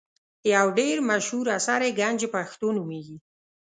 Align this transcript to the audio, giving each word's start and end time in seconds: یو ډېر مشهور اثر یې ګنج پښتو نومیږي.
یو 0.53 0.67
ډېر 0.79 0.95
مشهور 1.09 1.45
اثر 1.57 1.79
یې 1.85 1.91
ګنج 1.99 2.21
پښتو 2.33 2.67
نومیږي. 2.77 3.17